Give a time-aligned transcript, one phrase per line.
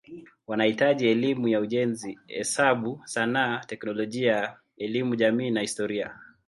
[0.47, 6.19] Wanahitaji elimu ya ujenzi, hesabu, sanaa, teknolojia, elimu jamii na historia.